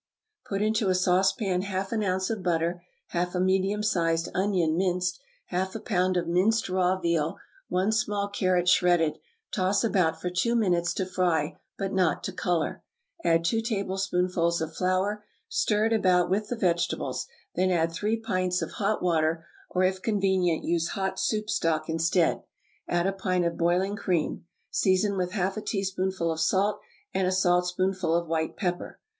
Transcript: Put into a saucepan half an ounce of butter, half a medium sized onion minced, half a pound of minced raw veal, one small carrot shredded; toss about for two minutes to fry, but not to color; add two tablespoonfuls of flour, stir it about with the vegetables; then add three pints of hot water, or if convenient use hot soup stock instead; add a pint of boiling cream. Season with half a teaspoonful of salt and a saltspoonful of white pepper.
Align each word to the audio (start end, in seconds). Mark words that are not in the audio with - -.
Put 0.49 0.63
into 0.63 0.89
a 0.89 0.95
saucepan 0.95 1.61
half 1.61 1.91
an 1.91 2.01
ounce 2.03 2.31
of 2.31 2.41
butter, 2.41 2.81
half 3.09 3.35
a 3.35 3.39
medium 3.39 3.83
sized 3.83 4.29
onion 4.33 4.75
minced, 4.75 5.19
half 5.49 5.75
a 5.75 5.79
pound 5.79 6.17
of 6.17 6.27
minced 6.27 6.69
raw 6.69 6.99
veal, 6.99 7.37
one 7.69 7.91
small 7.91 8.27
carrot 8.27 8.67
shredded; 8.67 9.19
toss 9.53 9.83
about 9.83 10.19
for 10.19 10.31
two 10.31 10.55
minutes 10.55 10.95
to 10.95 11.05
fry, 11.05 11.55
but 11.77 11.93
not 11.93 12.23
to 12.23 12.31
color; 12.31 12.83
add 13.23 13.45
two 13.45 13.61
tablespoonfuls 13.61 14.59
of 14.59 14.75
flour, 14.75 15.23
stir 15.47 15.85
it 15.85 15.93
about 15.93 16.31
with 16.31 16.47
the 16.47 16.55
vegetables; 16.57 17.27
then 17.53 17.69
add 17.69 17.91
three 17.91 18.17
pints 18.19 18.63
of 18.63 18.71
hot 18.71 19.03
water, 19.03 19.45
or 19.69 19.83
if 19.83 20.01
convenient 20.01 20.63
use 20.63 20.87
hot 20.97 21.19
soup 21.19 21.47
stock 21.47 21.87
instead; 21.87 22.41
add 22.87 23.05
a 23.05 23.13
pint 23.13 23.45
of 23.45 23.55
boiling 23.55 23.95
cream. 23.95 24.45
Season 24.71 25.15
with 25.15 25.33
half 25.33 25.57
a 25.57 25.61
teaspoonful 25.61 26.31
of 26.31 26.39
salt 26.39 26.79
and 27.13 27.27
a 27.27 27.31
saltspoonful 27.31 28.15
of 28.15 28.27
white 28.27 28.57
pepper. 28.57 28.99